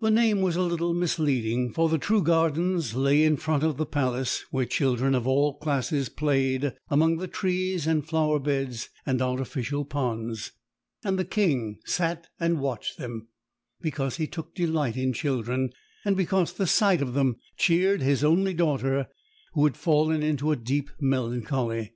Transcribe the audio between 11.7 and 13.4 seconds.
sat and watched them,